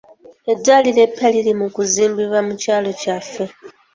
Eddwaliro 0.51 0.99
eppya 1.07 1.27
liri 1.33 1.53
mu 1.59 1.67
kuzimbibwa 1.75 2.39
mu 2.47 2.53
kyalo 2.61 2.89
kyaffe. 3.01 3.45